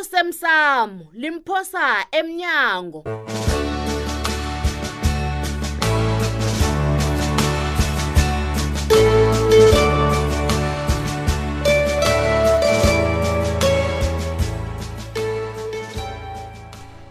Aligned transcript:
osemsamo 0.00 1.12
limphosa 1.12 1.86
emnyango 2.12 3.00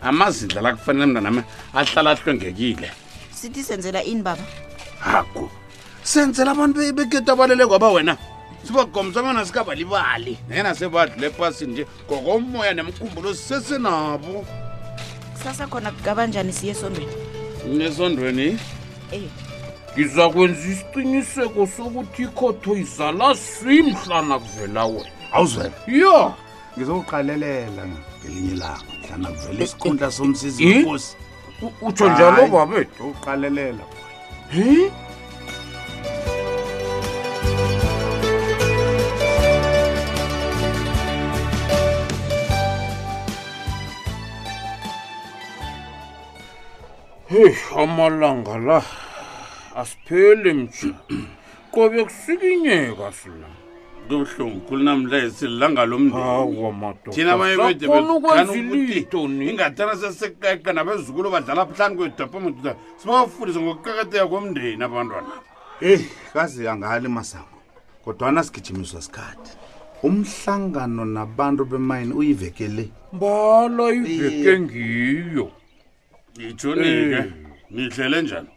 amazindla 0.02 0.62
la 0.62 0.72
kufanele 0.72 1.06
mntanami 1.06 1.42
ahlala 1.74 2.10
ahlwengekile 2.12 2.88
sithi 3.40 3.64
senzela 3.70 4.04
ini 4.04 4.22
baba 4.28 4.46
hagu 5.06 5.46
senzela 6.04 6.52
abantu 6.52 6.80
bekete 6.98 7.32
abaleleko 7.32 7.74
aba 7.76 7.90
wena 7.96 8.16
sibagomisa 8.68 9.24
bona 9.24 9.46
sikabalibali 9.46 10.38
nenasebadlule 10.50 11.28
epasini 11.28 11.74
nje 11.74 11.86
ngokomoya 12.12 12.74
nemkhumbulo 12.74 13.34
sisesenabo 13.34 14.46
sasa 15.44 15.68
khona 15.68 15.92
kabanjani 16.06 16.54
siye 16.54 16.72
esondweni 16.72 17.14
nesondweni 17.78 18.58
ngiza 19.96 20.30
kwenza 20.30 20.64
isiqiniseko 20.74 21.62
sokuthi 21.68 22.22
ikhotho 22.24 22.76
izala 22.78 23.36
simhlana 23.36 24.40
kuvela 24.40 24.86
wena 24.86 25.10
awuzwela 25.36 25.72
yo 25.88 26.20
ngizokuqalelela 26.76 27.84
ngelinye 28.20 28.56
lango 28.62 28.92
mhlana 29.04 29.28
kuvela 29.32 29.64
isikhundla 29.64 30.08
eh, 30.08 30.14
eh, 30.14 30.18
somsizi 30.18 30.64
nkosi 30.66 31.12
eh, 31.64 31.74
utsho 31.84 32.10
njalo 32.10 32.48
babetu 32.48 33.04
uqalelela 33.10 33.84
hey? 34.50 34.90
Eh, 47.40 47.56
amalanga 47.78 48.58
la 48.68 48.84
asiphele 49.82 50.54
mtsha 50.54 50.88
kobe 51.72 52.04
kusikinyeka 52.04 53.08
sina 53.16 53.48
kubuhlungu 54.08 54.60
khulunamlesi 54.68 55.48
langalo 55.60 55.96
mndenithina 56.04 57.30
abanyeeukuti 57.34 59.18
ingatana 59.50 59.94
sesekeqeqe 60.02 60.72
nabezukulu 60.76 61.28
badlala 61.32 61.64
phlani 61.72 61.94
kwedapamoduta 62.00 62.72
sibabafundise 63.00 63.60
ngokuqakateka 63.64 64.26
komndeni 64.32 64.84
abantwana 64.88 65.32
eyi 65.88 65.94
eh. 65.96 66.04
kazi 66.34 66.68
angali 66.68 67.08
masango 67.18 67.58
kodwana 68.04 68.44
sigijimiswa 68.44 69.00
sikhathi 69.06 69.52
umhlangano 70.08 71.04
nabantu 71.16 71.64
bemayini 71.72 72.14
uyivekele 72.20 72.84
mbala 73.16 73.86
yiveke 73.96 74.50
eh. 74.52 74.60
ngiyo 74.62 75.44
hey 75.48 75.59
ijoni 76.48 76.82
ke 77.12 77.22
nidlele 77.72 78.22
njani 78.22 78.48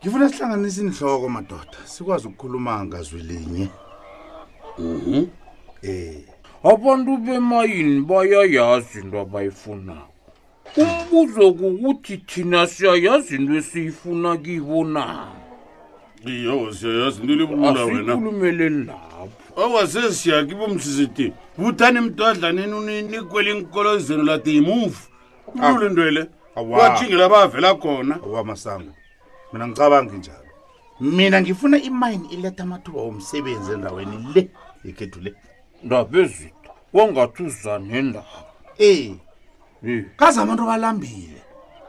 ngifuna 0.00 0.28
sihlanganise 0.28 0.80
inhloko 0.80 1.28
madoda 1.28 1.78
sikwazi 1.92 2.26
ukukhuluma 2.28 2.84
ngazwilinye 2.84 3.68
um 4.78 4.94
mhm. 4.96 5.24
eh 5.82 6.26
abantu 6.72 7.12
bemayini 7.24 8.00
bayayazi 8.08 8.98
into 9.00 9.18
abayifunayo 9.20 10.06
umbuzo 10.82 11.44
kukuthi 11.58 12.14
thina 12.28 12.66
siyayazi 12.72 13.36
into 13.36 13.54
esiyifuna 13.60 14.30
kibona 14.44 15.04
iyo 16.34 16.54
siyayazi 16.76 17.20
into 17.20 17.34
libula 17.38 17.84
wenaasikhulumeleni 17.84 18.86
lapho 18.90 19.48
awasesiyaki 19.62 20.54
bomsisiti 20.60 21.26
buthani 21.58 22.00
mdodla 22.00 22.52
nini 22.52 23.02
nikwele 23.02 23.50
inkolo 23.58 23.98
zenu 23.98 24.22
lade 24.28 24.50
yimuvu 24.52 25.02
ulundwele 25.76 26.20
ah 26.30 26.43
kwajingela 26.54 27.28
bavela 27.28 27.74
khona 27.74 28.18
awa 28.24 28.44
masango 28.44 28.92
mina 29.52 29.66
ngicabangi 29.68 30.16
njalo 30.16 30.48
mina 31.00 31.40
ngifuna 31.42 31.78
imine 31.82 32.26
iletha 32.30 32.62
amathuba 32.62 33.00
womsebenzi 33.00 33.72
endaweni 33.72 34.28
le 34.34 34.50
ikhethu 34.84 35.20
le 35.20 35.34
ndabezida 35.82 36.70
kwangathi 36.92 37.42
uza 37.42 37.78
nendawo 37.78 38.42
ee 38.80 39.14
eh. 39.86 40.04
kaze 40.16 40.40
abantu 40.40 40.66
balambile 40.66 41.42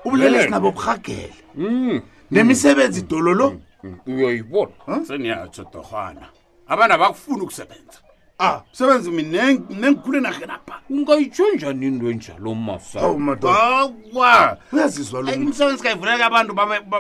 ubulele 0.06 0.44
sinabo 0.44 0.72
burhagele 0.72 1.32
mm. 1.56 2.02
nemisebenzi 2.32 3.02
dololo 3.02 3.50
mm, 3.50 3.60
mm, 3.84 4.16
uyoyibona 4.16 5.06
seniyatsho 5.08 5.64
torhwana 5.64 6.30
abantu 6.68 6.94
abakufuni 6.96 7.42
ukusebenza 7.42 8.00
a 8.38 8.50
ah, 8.56 8.62
msebenzi 8.74 9.12
mi 9.12 9.24
nengikhule 9.24 10.20
nahenapha 10.20 10.80
ungayitsho 10.90 11.44
njani 11.56 11.88
into 11.88 12.10
enjalo 12.10 12.56
masaawa 12.56 13.90
uyaziswa 14.74 15.22
lomsebenzi 15.22 15.84
kayivuleke 15.84 16.24
abantu 16.24 16.54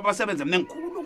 basebenze 0.03 0.45
mna 0.45 0.56
engikhulu 0.56 1.06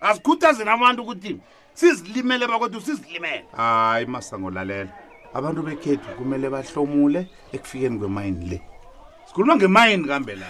asikhuthazeni 0.00 0.70
abantu 0.70 1.02
ukuthi 1.02 1.36
sizilimele 1.74 2.46
bakwethu 2.46 2.80
sizilimele 2.80 3.44
hayi 3.56 4.06
masangolalela 4.06 4.88
abantu 5.34 5.62
bekhethu 5.62 6.08
kumele 6.18 6.50
bahlomule 6.50 7.26
ekufikeni 7.52 7.98
kwemayini 7.98 8.44
le 8.46 8.62
sikhuluma 9.26 9.56
ngemayini 9.56 10.04
kambe 10.04 10.34
la 10.36 10.46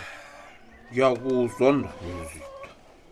ngiyakuzwa 0.93 1.73
ndaezita 1.73 2.47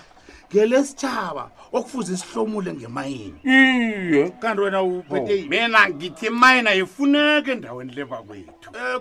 ngelesitshaba 0.52 1.50
okufuze 1.72 2.16
sihlomule 2.16 2.72
ngemayini 2.72 3.38
iye 3.44 4.30
kanti 4.42 4.60
wena 4.60 4.82
mina 5.48 5.80
ngithi 5.88 6.26
imayina 6.26 6.70
yifuneke 6.70 7.52
endaweni 7.52 7.92
le 7.94 8.04
bakwethu 8.04 8.70
eh, 8.76 9.00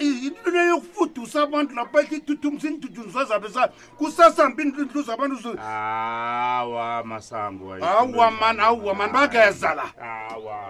into 0.00 0.50
le 0.50 0.66
yokufudusa 0.68 1.42
abantu 1.42 1.74
lapha 1.74 2.00
ehle 2.00 2.16
ithuthumisa 2.16 2.68
iintuthu 2.68 3.10
zazabesayo 3.10 3.68
kusasamba 3.98 4.62
iintuntlu 4.62 5.02
zabantu 5.02 5.58
awa 5.60 7.04
masango 7.04 7.72
awa 7.74 8.30
man 8.30 8.60
awa 8.60 8.94
man 8.94 9.10
bageza 9.12 9.74
la 9.74 9.84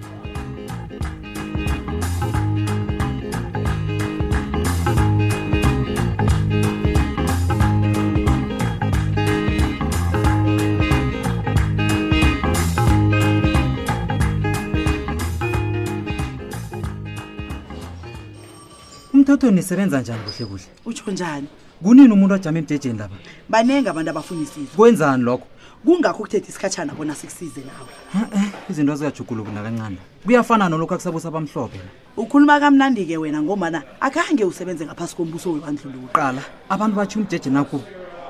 emthethweni 19.28 19.56
nisebenza 19.56 20.02
njani 20.02 20.20
kuhle 20.26 20.46
kuhle 20.46 20.64
utsho 20.86 21.12
njani 21.12 21.48
kunini 21.84 22.14
umuntu 22.14 22.36
ajama 22.36 22.60
emjejeni 22.60 22.98
laba 22.98 23.16
banenge 23.50 23.90
abantu 23.90 24.12
abafuna 24.12 24.42
isizo 24.44 24.78
kwenzani 24.78 25.24
lokho 25.24 25.46
kungakho 25.86 26.20
ukuthetha 26.24 26.50
isikhatshana 26.50 26.94
bona 26.96 27.16
sikusize 27.16 27.62
nawe 27.62 28.26
izinto 28.70 28.96
zikajuguluku 28.96 29.52
nakancane 29.52 29.98
kuyafana 30.26 30.70
nolokhu 30.70 30.94
akusabusa 30.96 31.28
abamhlophe 31.28 31.78
ukhuluma 32.18 32.60
kamnandi-ke 32.62 33.18
wena 33.18 33.42
ngomana 33.42 33.84
akhange 34.02 34.46
usebenze 34.46 34.86
ngaphasi 34.86 35.16
kombuso 35.16 35.52
webandlululo 35.52 36.08
qala 36.14 36.42
abantu 36.70 36.96
batsho 36.98 37.20
umjeje 37.20 37.50
nakubo 37.50 37.84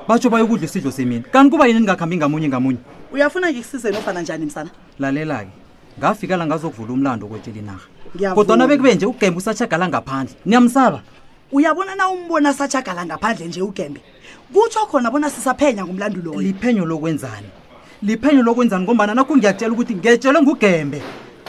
batsho 0.08 0.30
bayokudla 0.30 0.66
isidlo 0.66 0.92
semini 0.92 1.22
kanti 1.32 1.52
kuba 1.52 1.68
yini 1.68 1.80
ningakuhambi 1.80 2.18
ngamunye 2.18 2.48
ngamunye 2.50 2.80
uyafuna 3.14 3.54
ke 3.54 3.62
kusize 3.62 3.92
nofana 3.92 4.22
njani 4.22 4.46
msana 4.46 4.70
lalela-ke 5.00 5.52
ngafika 6.00 6.38
la 6.38 6.46
ngazokuvula 6.48 6.94
umlando 6.94 7.26
okwetshela 7.26 7.58
inarha 7.58 8.36
kodwa 8.36 8.58
na 8.58 8.68
bekube 8.68 8.96
nje 8.96 9.06
ugembe 9.06 9.38
usatshagala 9.38 9.88
ngaphandle 9.90 10.36
niyamsaba 10.46 11.02
uyabona 11.52 11.96
na 11.96 12.10
umbona 12.10 12.50
asatshagala 12.50 13.06
ngaphandle 13.06 13.46
nje 13.48 13.62
ugembe 13.62 14.02
kutsho 14.54 14.86
khona 14.86 15.12
bona 15.12 15.30
sisaphenya 15.30 15.86
ngumlando 15.86 16.22
loyo 16.22 16.42
liphenyo 16.42 16.86
lokwenzani 16.86 17.50
liphenyo 18.04 18.44
lokwenzani 18.44 18.84
ngombana 18.84 19.14
nakho 19.14 19.38
ngiyatshela 19.38 19.74
ukuthi 19.74 19.96
ngetshelwe 19.96 20.42
ngugembe 20.42 21.02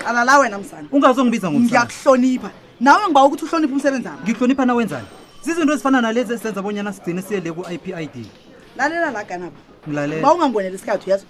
qala 0.05 0.25
la 0.25 0.39
wena 0.39 0.59
msana 0.59 0.89
ungazongibiza 0.93 1.51
ngiyakuhlonipha 1.51 2.51
nawe 2.81 3.03
ngiba 3.05 3.25
ukuthi 3.25 3.45
uhloniphe 3.45 3.75
umsebenzi 3.75 4.09
wami 4.09 4.21
ngihlonipha 4.25 4.65
na 4.67 4.75
wenzani 4.75 5.07
zizinto 5.43 5.73
ezifana 5.73 6.01
nalezi 6.01 6.33
esenza 6.35 6.63
bonyana 6.63 6.93
sigcine 6.93 7.23
siye 7.23 7.41
le 7.41 7.53
ku-i 7.53 7.79
p 7.79 7.95
i 7.95 8.07
d 8.07 8.17
lalela 8.77 9.11
laganaba 9.11 9.57
ngilalela 9.89 10.23
ba 10.25 10.33
ungangibonela 10.35 10.75
isikhathi 10.77 11.07
uyazo 11.07 11.25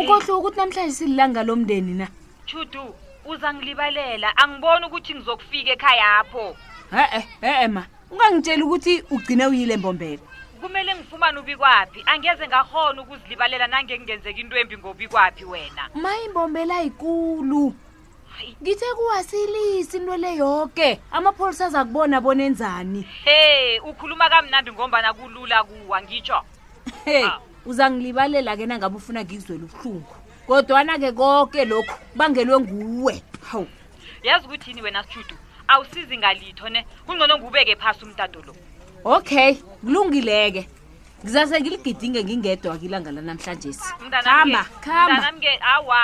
ukohluka 0.00 0.32
ukuthi 0.40 0.56
namhlanje 0.58 0.92
sililanga 0.96 1.42
lomndeni 1.44 1.92
na 2.00 2.06
chutu 2.46 2.82
uzangilibalela 3.26 4.32
angiboni 4.36 4.86
ukuthi 4.86 5.14
ngizokufika 5.14 5.70
ekhayapho 5.72 6.56
e-e 6.98 7.20
e-e 7.46 7.68
ma 7.68 7.82
ungangitsheli 8.10 8.62
ukuthi 8.62 8.94
ugcine 9.14 9.46
uyile 9.46 9.76
mbombela 9.76 10.22
kumele 10.60 10.94
ngifumane 10.94 11.38
ubikwaphi 11.38 12.00
angeze 12.06 12.44
ngahona 12.48 13.02
ukuzilibalela 13.02 13.66
nange 13.66 13.96
kungenzeka 13.98 14.40
intwembi 14.42 14.74
ngobikwaphi 14.78 15.44
wena 15.44 15.82
ma 15.94 16.12
imbombela 16.26 16.80
yikulu 16.82 17.74
ngithe 18.62 18.86
kuwasilisi 18.96 19.96
into 19.98 20.16
le 20.16 20.36
yoke 20.36 21.00
amapholisa 21.12 21.66
aza 21.66 21.84
kubona 21.84 22.20
bona 22.20 22.42
enzani 22.44 23.02
he 23.24 23.78
ukhuluma 23.80 24.28
kamnandi 24.30 24.72
ngombana 24.72 25.12
kulula 25.12 25.64
kuwa 25.64 26.02
ngitsho 26.02 26.38
e 27.06 27.26
uzangilibalela 27.66 28.56
ke 28.58 28.66
nangabe 28.66 28.96
ufuna 28.98 29.22
ngikuzwela 29.24 29.64
ubuhlungu 29.68 30.16
kodwana-ke 30.48 31.12
koke 31.16 31.64
lokhu 31.64 31.94
bangelwe 32.16 32.58
nguwe 32.60 33.22
hawu 33.50 33.68
yazi 34.22 34.46
ukuthini 34.46 34.82
wena 34.82 35.02
sithutu 35.04 35.36
awusizi 35.68 36.18
ngalitho 36.18 36.68
ne 36.68 36.86
kungcono 37.06 37.38
ngubeke 37.38 37.76
phasi 37.76 38.04
umtado 38.04 38.42
lo 38.46 38.52
okay 39.04 39.54
kulungileke 39.80 40.68
ngizase 41.22 41.60
ngiligidinge 41.60 42.24
ngingedwa 42.24 42.78
kilanga 42.78 43.10
lanamhlanje 43.12 43.72
siambakambaamke 43.72 45.52
awa 45.74 46.00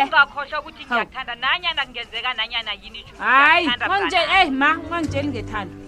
ungakhohlwa 0.00 0.58
ukuthi 0.60 0.82
ngiyakuthanda 0.88 1.34
nanyana 1.34 1.82
kungenzeka 1.84 2.30
nanyana 2.34 2.72
yini 2.82 3.00
hayi 3.18 3.66
manje 3.88 4.16
eyi 4.16 4.46
eh, 4.48 4.52
ma 4.52 4.70
ungangitsheli 4.80 5.28
ngethando 5.28 5.83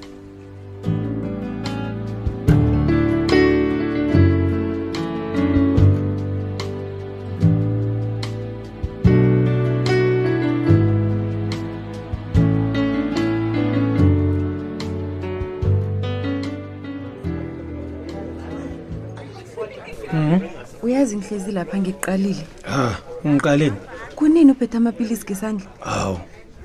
ngihlezi 21.16 21.50
lapha 21.56 21.76
ngiqalile 21.80 22.44
ha 22.72 22.84
ungiqaleni 23.24 23.78
kunini 24.18 24.52
ubhethe 24.54 24.76
amapilisi 24.80 25.24
gesandla 25.28 25.68
hawu 25.88 26.18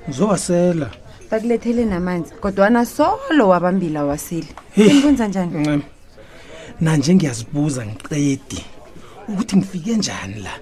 ngizowasela 0.08 0.88
bakulethele 1.30 1.84
namanzi 1.84 2.30
kodwana 2.42 2.84
solo 2.96 3.44
wabambili 3.52 3.96
awaseli 4.02 4.50
ngibunza 4.78 5.24
njani 5.28 5.82
nanje 6.80 7.14
ngiyazibuza 7.14 7.80
ngiqedi 7.86 8.60
ukuthi 9.30 9.54
ngifike 9.56 9.96
njani 9.96 10.36
la 10.46 10.54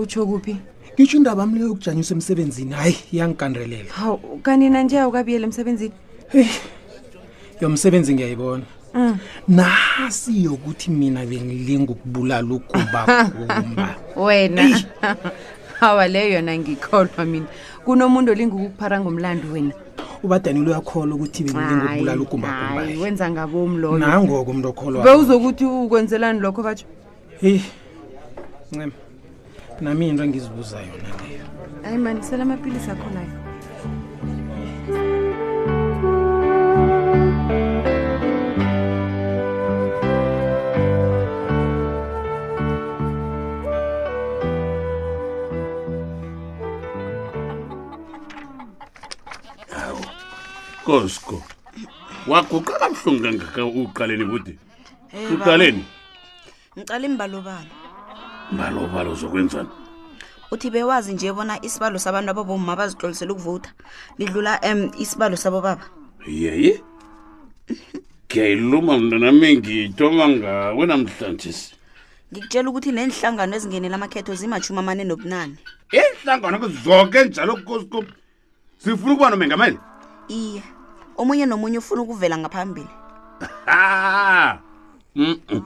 utsho 0.00 0.26
kuphi 0.26 0.54
ngitsho 0.94 1.16
indaba 1.18 1.42
am 1.42 1.54
leyo 1.54 1.66
yokujanyiswa 1.68 2.14
emsebenzini 2.16 2.72
hayi 2.74 2.96
iyangikandrelela 3.12 3.90
hawu 3.98 4.18
kanti 4.44 4.68
nanje 4.68 4.96
awukabiyela 5.00 5.44
emsebenzini 5.48 5.94
heyi 6.32 6.52
yomsebenzi 7.60 8.14
ngiyayibona 8.14 8.64
Mm. 8.94 9.16
nasi 9.48 10.44
yokuthi 10.44 10.90
mina 10.90 11.26
bengilinga 11.26 11.92
ukubulala 11.92 12.54
ukubakumba 12.54 13.94
wena 14.16 14.62
awa 15.80 16.08
leyo 16.08 16.34
yona 16.34 16.58
ngikholwa 16.58 17.24
mina 17.24 17.46
kunomuntu 17.84 18.32
olinga 18.32 18.54
ukukuphara 18.54 19.00
ngomlando 19.00 19.52
wena 19.52 19.74
ubadanile 20.24 20.70
uyakholwa 20.70 21.14
ukuthi 21.16 21.44
bengilingaukubulala 21.44 22.20
ukumbaayi 22.22 22.96
wenza 22.96 23.30
ngabom 23.30 23.76
loyonangoko 23.78 24.50
umntu 24.50 24.68
okholwa 24.72 25.04
beuzokuthi 25.04 25.64
ukwenzelani 25.64 26.40
lokho 26.40 26.62
batsho 26.64 26.86
heyi 27.40 27.62
ncema 28.72 28.92
nami 29.80 30.08
into 30.08 30.22
engizibuza 30.24 30.80
yona 30.80 31.08
leyo 31.28 31.44
ayi 31.84 31.98
mani 31.98 32.22
sela 32.24 32.42
amapilisi 32.42 32.90
akholayo 32.90 33.37
sko 50.88 51.04
sko 51.08 51.36
waguqa 52.32 52.72
kabuhlungu 52.80 53.22
kangaka 53.22 53.62
uqaleni 53.64 54.24
budi 54.24 54.52
uqaleni 55.34 55.84
ngicale 56.74 57.08
mbalobalo 57.12 57.68
mbalobalo 58.52 59.10
uzokwenzani 59.12 59.68
uthi 60.50 60.70
bewazi 60.72 61.12
nje 61.12 61.32
bona 61.32 61.60
isibalo 61.60 61.98
sabantu 62.00 62.30
abobomma 62.32 62.72
bazixolisele 62.76 63.32
ukuvota 63.36 63.68
lidlula 64.18 64.56
um 64.64 64.88
isibalo 64.96 65.36
sabo 65.36 65.60
baba 65.60 65.84
yeye 66.24 66.80
ngiyayiluma 68.30 68.96
mntanami 68.98 69.60
ngiyitoma 69.60 70.24
ngawe 70.40 70.84
namhlanje 70.88 71.50
ngikutshela 72.32 72.68
ukuthi 72.72 72.90
neenhlangano 72.96 73.52
ezingenela 73.60 73.96
amakhetho 74.00 74.32
zimashumi 74.40 74.80
amane 74.80 75.04
nobunane 75.04 75.60
iinhlangano 75.92 76.56
kuzoke 76.64 77.20
njalo 77.28 77.52
kosko 77.68 78.04
sifuna 78.80 79.12
ukuba 79.12 79.28
nomengameli 79.30 79.76
iye 80.32 80.64
yeah 80.64 80.77
omunye 81.18 81.46
nomunye 81.46 81.78
ufuna 81.78 82.02
ukuvela 82.02 82.38
ngaphambili 82.38 82.88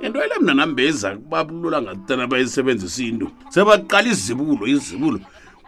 into 0.00 0.18
ele 0.20 0.38
mna 0.40 0.54
nambeza 0.54 1.16
kubabulula 1.16 1.82
ngatana 1.82 2.26
bayisebenzisa 2.26 3.02
into 3.02 3.30
sebaqala 3.50 4.08
izibulo 4.08 4.66
izibulo 4.66 5.20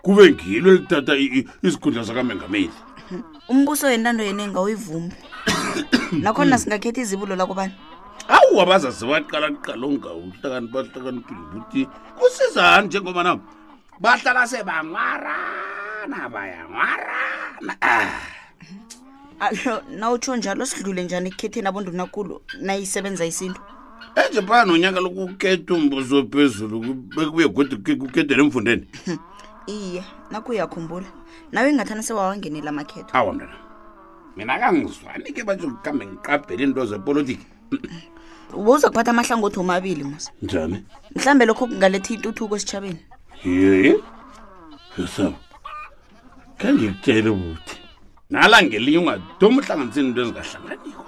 kube 0.02 0.30
ngilo 0.32 0.69
elithatha 0.72 1.14
izikhundla 1.16 2.02
zakamengameli 2.02 2.70
umbuso 3.52 3.86
wentando 3.86 4.22
yeninga 4.25 4.60
uyivumi 4.60 5.12
nakhona 6.22 6.56
mm. 6.56 6.62
singakhetha 6.62 7.00
izibulo 7.04 7.36
lakubani 7.36 7.72
awu 8.28 8.60
abazazi 8.64 9.04
baqala 9.08 9.48
kuqala 9.56 9.84
ongawuhlakani 9.88 10.69
bahlakanipile 10.72 11.40
ukuthi 11.40 11.88
kusizani 12.19 12.86
njengoba 12.86 13.22
nabo 13.25 13.42
bahlala 14.00 14.46
sebangwarana 14.46 16.20
bayangwarana 16.32 17.73
ah. 17.80 18.06
mhm 18.62 18.78
alo 19.40 19.83
nawutsho 19.90 20.37
njalo 20.37 20.66
sidlule 20.66 21.04
njani 21.04 21.28
ekukhetheni 21.28 21.68
abondunakulu 21.68 22.40
nayisebenza 22.61 23.26
isintu 23.26 23.61
enje 24.16 24.42
phaa 24.42 24.64
nonyaka 24.64 25.00
loku 25.00 25.26
kukhetha 25.28 25.75
umbuso 25.75 26.25
phezulu 26.33 26.95
bekubuye 27.14 27.49
godi 27.49 27.76
kukhethele 27.97 28.42
emfundeni 28.42 28.87
iye 29.78 30.02
nakho 30.30 30.52
uyakhumbula 30.52 31.07
nawe 31.52 31.71
ingathana 31.71 32.02
sewawangenela 32.02 32.71
amakhetho 32.71 33.11
awa 33.12 33.33
mntana 33.33 33.57
mina 34.37 34.59
kangizwani 34.59 35.33
ke 35.35 35.45
batsho 35.45 35.71
kambe 35.85 36.04
ngiqabhele 36.07 36.64
into 36.64 36.87
zepolitiki 36.90 37.47
bouza 38.64 38.88
kuphatha 38.88 39.11
amahlangothi 39.11 39.61
omabili 39.61 40.04
mas 40.04 40.30
njani 40.42 40.85
mhlawumbe 41.14 41.45
lokho 41.47 41.66
kungaletha 41.66 42.14
intuthuko 42.14 42.57
esitshabeni 42.57 42.99
yeye 43.45 43.95
sesaba 44.97 45.38
khe 46.59 46.73
ngikutshele 46.73 47.30
ukuthi 47.30 47.77
nalangelinye 48.30 48.99
ungadoma 48.99 49.58
uhlanganiseni 49.58 50.08
into 50.08 50.20
ezingahlanganiko 50.20 51.04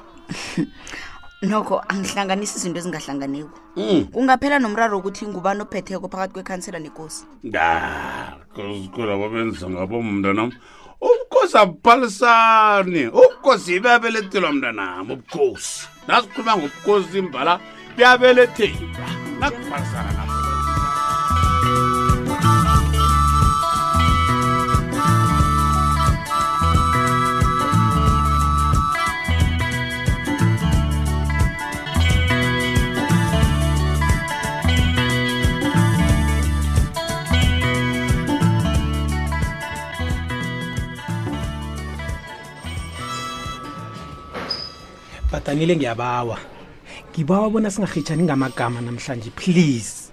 nokho 1.42 1.80
angihlanganisi 1.90 2.56
izinto 2.56 2.78
ezingahlanganiko 2.80 3.52
mm. 3.76 4.02
kungaphela 4.12 4.56
nomraro 4.58 4.96
wokuthi 4.96 5.28
ngubani 5.28 5.60
ophetheko 5.62 6.08
phakathi 6.08 6.32
kwekhansela 6.32 6.78
nekosi 6.80 7.24
da 7.44 8.36
kosikhula 8.54 9.16
babenza 9.20 9.68
ngabo 9.68 10.02
mntanam 10.02 10.48
ubukhosi 11.08 11.56
abuphalisani 11.60 13.02
ubukhosi 13.12 13.74
ibabelethelwa 13.76 14.52
mntanam 14.52 15.10
ubukhosi 15.10 15.88
nasikhuluma 16.08 16.56
ngobukhosi 16.56 17.18
imbala 17.18 17.60
buyabeletheka 17.96 19.04
nakuphalisana 19.40 20.12
nam 20.16 20.29
badanile 45.32 45.76
ngiyabawa 45.76 46.38
ngibawa 47.12 47.50
bona 47.50 47.70
singahitshani 47.70 48.22
ngamagama 48.22 48.80
namhlanje 48.80 49.30
please 49.30 50.10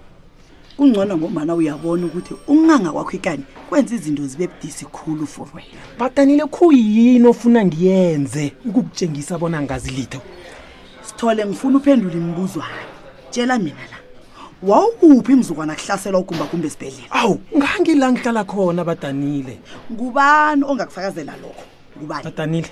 kungcono 0.76 1.16
ngomana 1.18 1.54
uyabona 1.54 2.06
ukuthi 2.06 2.34
unganga 2.46 2.92
kwakho 2.92 3.10
ikani 3.16 3.42
kwenza 3.68 3.94
izinto 3.94 4.26
zibe 4.26 4.46
budisi 4.46 4.84
khulu 4.84 5.26
for 5.26 5.46
wena 5.54 5.82
badanile 5.98 6.44
khuyini 6.46 7.26
ofuna 7.28 7.64
ngiyenze 7.64 8.52
ukukutshengisa 8.64 9.38
bona 9.38 9.62
ngazilitho 9.62 10.20
sithole 11.02 11.46
ngifuna 11.46 11.76
uphendule 11.78 12.14
imibuzwane 12.14 12.82
tshela 13.30 13.58
mina 13.58 13.82
la 13.90 13.98
wawukuphi 14.62 15.32
imzukwana 15.32 15.74
kuhlaselwa 15.74 16.20
ugumbagumba 16.20 16.66
esibhedlela 16.66 17.10
awu 17.10 17.38
ngangila 17.58 18.12
ngihlala 18.12 18.44
khona 18.44 18.84
badanile 18.84 19.58
ngubani 19.92 20.62
ongakufakazela 20.64 21.34
lokho 21.42 21.64
ngubani 21.98 22.24
badanile 22.24 22.70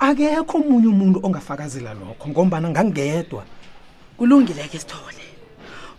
akekho 0.00 0.58
omunye 0.58 0.86
umuntu 0.88 1.20
ongafakazela 1.22 1.94
lokho 1.94 2.28
ngombana 2.28 2.68
ngangedwa 2.70 3.42
kulungileke 4.18 4.78
sithole 4.78 5.24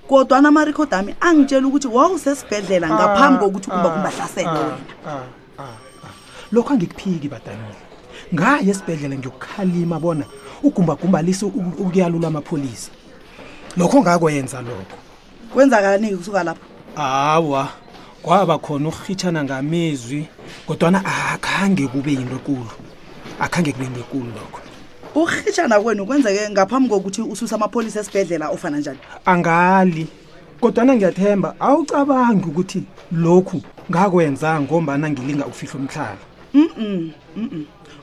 kodwa 0.08 0.42
namarekhodi 0.42 0.96
ami 0.96 1.12
angitshela 1.20 1.68
ukuthi 1.68 1.88
wawusesibhedlela 1.88 2.88
ngaphambi 2.90 3.40
kokuthi 3.44 3.70
kumba 3.72 3.90
kumbahlasele 3.90 4.48
ah, 4.48 4.54
wena 4.54 4.78
ah, 5.06 5.64
ah, 5.64 5.76
lokho 6.52 6.72
angikuphiki 6.74 7.28
badanile 7.32 7.80
ngaye 8.34 8.70
esibhedlela 8.72 9.16
ngiyokukhalima 9.18 9.98
bona 10.00 10.26
ugumbagumbalise 10.64 11.46
ukuyalula 11.48 12.28
amapholisa 12.28 12.92
lokho 13.78 13.98
ngakwenza 14.02 14.62
lokho 14.62 14.96
kwenzakalaniki 15.54 16.16
kusuka 16.18 16.44
lapho 16.44 16.66
hawa 16.96 17.64
kwaba 18.24 18.58
khona 18.60 18.90
ukuhitshana 18.90 19.44
ngamizwi 19.44 20.28
kodwana 20.68 21.00
akhange 21.06 21.88
kube 21.88 22.12
yinto 22.12 22.36
ekulu 22.42 22.72
akhange 23.40 23.72
kube 23.72 23.88
ngekulu 23.90 24.26
lokho 24.36 24.62
urhitshana 25.16 25.80
kwenu 25.82 26.06
kwenzeke 26.06 26.50
ngaphambi 26.50 26.90
kokuthi 26.90 27.22
ususe 27.22 27.56
amapholisa 27.56 28.00
esibhedlela 28.00 28.50
ofana 28.50 28.78
njani 28.80 29.00
angali 29.26 30.08
kodwana 30.62 30.96
ngiyathemba 30.96 31.56
awucabangi 31.60 32.46
ukuthi 32.50 32.84
lokhu 33.12 33.62
ngakwenza 33.92 34.62
ngombana 34.62 35.10
ngilinga 35.10 35.46
ukufihla 35.46 35.78
umhlala 35.80 36.18
mm 36.54 37.12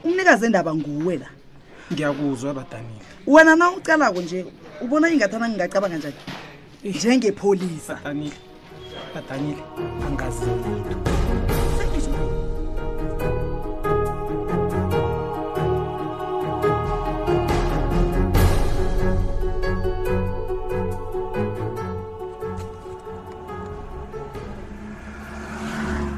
umnikazi 0.05 0.47
endaba 0.47 0.75
nguwe 0.75 1.17
la 1.19 1.29
ngiyakuzwa 1.93 2.55
badanile 2.55 3.03
wena 3.27 3.57
na 3.57 3.71
ucalako 3.71 4.23
nje 4.23 4.47
ubona 4.83 5.11
ingathana 5.11 5.49
ngingacabanga 5.49 5.97
njani 5.99 6.15
eh. 6.85 6.97
njengepholisa 6.97 7.95
badanile 8.05 8.37
badanile 9.15 9.63
angazi 10.07 10.47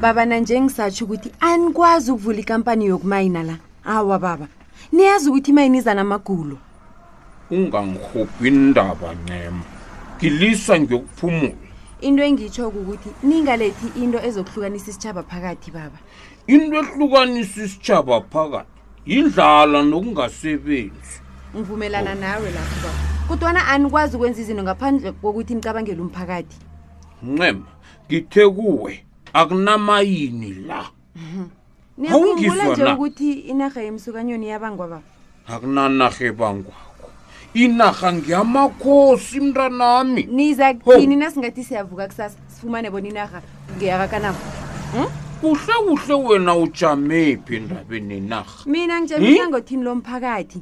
babana 0.01 0.39
njengisatsho 0.39 1.05
ukuthi 1.05 1.31
anikwazi 1.39 2.11
ukuvula 2.11 2.39
ikampani 2.39 2.85
yokumayina 2.85 3.43
la 3.43 3.57
awa 3.85 4.19
baba 4.19 4.47
niyazi 4.91 5.29
ukuthi 5.29 5.51
imayini 5.51 5.77
iza 5.77 5.93
namagulo 5.93 6.57
ungangihobhi 7.51 8.47
indaba 8.47 9.13
ncema 9.13 9.61
ngilisa 10.17 10.79
ngiyokuphumula 10.79 11.53
into 12.01 12.23
engitsho-ko 12.23 12.77
ukuthi 12.79 13.09
ningalethi 13.23 13.87
into 14.03 14.21
ezokuhlukanisa 14.27 14.89
isitshaba 14.91 15.23
phakathi 15.23 15.71
baba 15.71 15.97
into 16.47 16.77
ehlukanisa 16.77 17.63
isitshaba 17.63 18.21
phakathi 18.21 18.69
yindlala 19.05 19.81
nokungasebenzi 19.83 21.17
ngivumelana 21.55 22.11
oh. 22.11 22.15
nawe 22.15 22.51
lapho 22.51 22.77
baba 22.83 22.99
kodwana 23.27 23.67
anikwazi 23.67 24.15
ukwenza 24.17 24.41
izinto 24.41 24.63
ngaphandle 24.63 25.11
kokuthi 25.11 25.55
nicabangele 25.57 26.01
umphakathi 26.01 26.57
ncema 27.23 27.65
ngithe 28.05 28.45
kuwe 28.53 29.06
akunamayini 29.33 30.53
la 30.53 30.89
ukuthi 32.95 33.33
inarha 33.49 33.81
yemsukanyoni 33.81 34.47
yabangwaba 34.53 35.01
akunanarha 35.47 36.23
ebangwako 36.31 37.07
inarha 37.53 38.13
ngiyamakhosi 38.13 39.39
mnta 39.39 39.69
nami 39.69 40.23
nizakini 40.29 41.15
nasingathi 41.15 41.63
siyavuka 41.63 42.07
kusasa 42.07 42.37
sifumane 42.47 42.89
bona 42.89 43.07
inarha 43.09 43.39
ngiyakakanabo 43.77 44.39
hm? 44.93 45.05
kuhle 45.41 45.73
kuhle 45.87 46.13
wena 46.13 46.55
ujamephi 46.55 47.55
endabeni 47.55 48.21
narha 48.21 48.63
mina 48.65 49.01
ngijamisa 49.01 49.43
hm? 49.43 49.49
ngothini 49.49 49.83
lo 49.83 49.95
mphakathi 49.95 50.61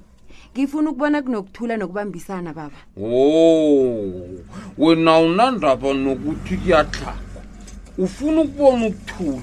ngifuna 0.55 0.89
ukubona 0.89 1.21
kunokuthula 1.21 1.77
nokubambisana 1.77 2.53
baba 2.53 2.77
o 3.01 3.05
oh, 3.05 4.29
wena 4.77 5.19
unandaba 5.19 5.93
nokuthi 5.93 6.57
kuyatlaka 6.57 7.15
ufuna 7.97 8.41
ukubona 8.41 8.87
ukuthula 8.87 9.37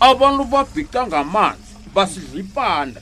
abantu 0.00 0.44
babhica 0.44 1.04
ngamanzi 1.06 1.72
basidla 1.94 2.40
ipanda 2.40 3.00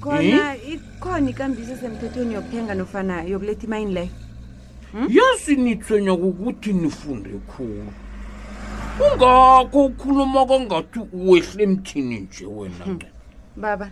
khona 0.00 0.52
hmm? 0.52 0.72
ikhona 0.72 1.26
ikambiso 1.30 1.72
esemthethweni 1.76 2.32
yokuthenga 2.34 2.74
nofana 2.74 3.14
yokuletha 3.30 3.64
imayini 3.66 3.92
leyo 3.96 4.08
hmm? 4.92 5.06
yazi 5.16 5.56
nithwenya 5.56 6.16
kokuthi 6.16 6.72
nifunde 6.72 7.30
khulu 7.50 7.86
ungakho 9.04 9.80
ukhuluma 9.86 10.46
kangathi 10.48 11.00
wehle 11.12 11.62
emthini 11.64 12.20
nje 12.20 12.46
wena 12.46 12.84
hmm. 12.84 12.98
baba 13.56 13.90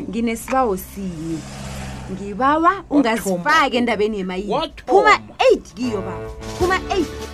nginesibawo 0.00 0.76
sinye 0.76 1.38
ngibawa 2.12 2.84
ungazifaki 2.90 3.76
endabeni 3.76 4.18
yemayini 4.18 4.72
phuma 4.86 5.14
eight 5.38 5.74
kiyo 5.74 6.00
baba 6.00 6.28
phuma 6.58 6.76
eight 6.96 7.31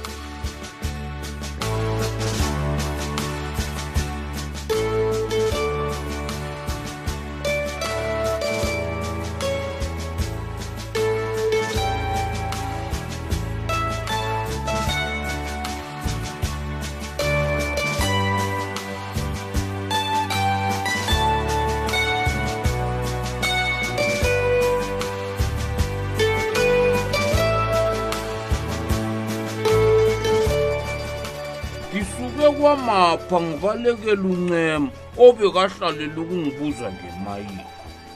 ngapha 33.08 33.36
ngibalekela 33.42 34.24
uncema 34.32 34.88
obekahlalela 35.26 36.18
ukungibuza 36.22 36.86
ngemayini 36.94 37.64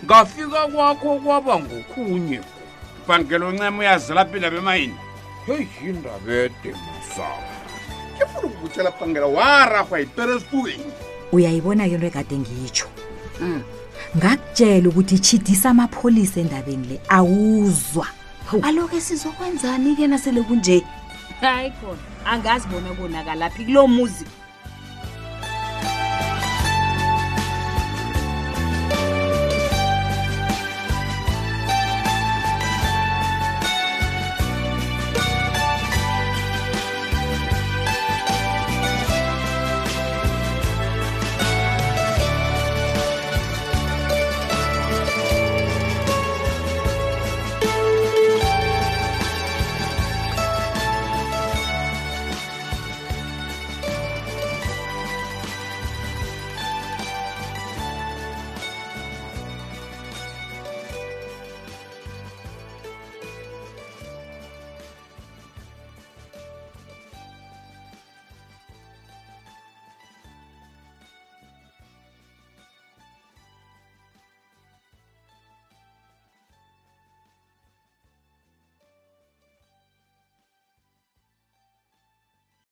ngafika 0.07 0.61
kwakho 0.75 1.11
kwaba 1.25 1.53
ngokhunye 1.63 2.41
bhangela 3.09 3.45
uncema 3.47 3.79
uyazilaphila 3.83 4.47
bemayini 4.55 4.97
heyi 5.47 5.69
yindaba 5.85 6.33
ede 6.45 6.71
masaa 6.71 7.45
ngifuna 8.17 8.47
ukukutshela 8.49 8.91
bhangela 9.01 9.27
warahwa 9.37 9.97
yiteresipukeni 10.01 10.91
uyayibona 11.33 11.83
yonto 11.91 12.07
ekade 12.11 12.35
ngitsho 12.43 12.87
hmm. 13.41 13.61
ngakutshela 14.17 14.89
ukuthi 14.89 15.19
chidisa 15.19 15.67
amapholisa 15.73 16.41
endabeni 16.41 16.87
le 16.87 16.99
awuzwa 17.09 18.07
aloko 18.63 19.01
sizokwenzani-ke 19.01 20.07
nasele 20.07 20.43
kunje 20.43 20.85
hayi 21.41 21.71
khona 21.81 22.03
angazibona 22.33 22.89
konakalaphi 23.01 23.65
kuloo 23.65 23.87
muzika 23.89 24.42